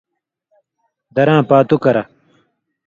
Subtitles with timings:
[1.15, 2.03] دراں پاتُو کرہ